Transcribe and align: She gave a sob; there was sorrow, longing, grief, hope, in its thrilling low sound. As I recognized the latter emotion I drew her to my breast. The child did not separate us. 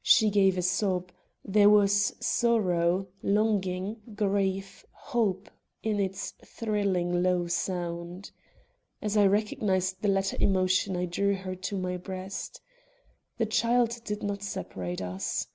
She 0.00 0.30
gave 0.30 0.56
a 0.56 0.62
sob; 0.62 1.12
there 1.44 1.68
was 1.68 2.16
sorrow, 2.18 3.08
longing, 3.22 4.00
grief, 4.16 4.86
hope, 4.90 5.50
in 5.82 6.00
its 6.00 6.32
thrilling 6.42 7.22
low 7.22 7.46
sound. 7.48 8.30
As 9.02 9.18
I 9.18 9.26
recognized 9.26 10.00
the 10.00 10.08
latter 10.08 10.38
emotion 10.40 10.96
I 10.96 11.04
drew 11.04 11.34
her 11.34 11.54
to 11.56 11.76
my 11.76 11.98
breast. 11.98 12.62
The 13.36 13.44
child 13.44 14.00
did 14.04 14.22
not 14.22 14.42
separate 14.42 15.02
us. 15.02 15.46